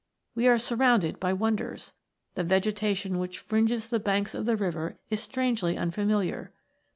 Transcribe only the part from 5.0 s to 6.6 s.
is strangely unfamiliar.